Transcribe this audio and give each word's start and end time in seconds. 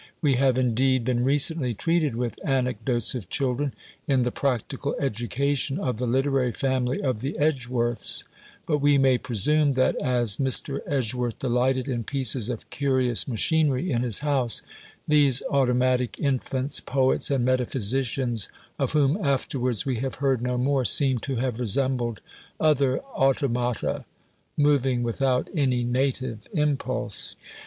We 0.19 0.33
have 0.33 0.57
indeed 0.57 1.05
been 1.05 1.23
recently 1.23 1.75
treated 1.75 2.15
with 2.15 2.39
"Anecdotes 2.43 3.13
of 3.13 3.29
Children," 3.29 3.71
in 4.07 4.23
the 4.23 4.31
"Practical 4.31 4.95
Education" 4.99 5.77
of 5.77 5.97
the 5.97 6.07
literary 6.07 6.51
family 6.51 6.99
of 7.03 7.19
the 7.19 7.37
Edgeworths; 7.37 8.23
but 8.65 8.79
we 8.79 8.97
may 8.97 9.19
presume 9.19 9.73
that 9.73 9.95
as 10.01 10.37
Mr. 10.37 10.79
Edgeworth 10.87 11.37
delighted 11.37 11.87
in 11.87 12.03
pieces 12.03 12.49
of 12.49 12.67
curious 12.71 13.27
machinery 13.27 13.91
in 13.91 14.01
his 14.01 14.17
house, 14.25 14.63
these 15.07 15.43
automatic 15.51 16.17
infants, 16.19 16.79
poets, 16.79 17.29
and 17.29 17.45
metaphysicians, 17.45 18.49
of 18.79 18.93
whom 18.93 19.19
afterwards 19.23 19.85
we 19.85 19.97
have 19.97 20.15
heard 20.15 20.41
no 20.41 20.57
more, 20.57 20.83
seem 20.83 21.19
to 21.19 21.35
have 21.35 21.59
resembled 21.59 22.21
other 22.59 22.97
automata, 23.13 24.05
moving 24.57 25.03
without 25.03 25.47
any 25.53 25.83
native 25.83 26.47
impulse. 26.55 27.35